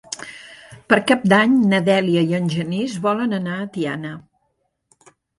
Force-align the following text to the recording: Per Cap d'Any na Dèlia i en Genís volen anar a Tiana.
Per 0.91 0.97
Cap 1.09 1.25
d'Any 1.33 1.51
na 1.73 1.81
Dèlia 1.89 2.23
i 2.31 2.33
en 2.37 2.47
Genís 2.53 2.95
volen 3.03 3.35
anar 3.39 3.57
a 3.57 3.67
Tiana. 3.75 4.15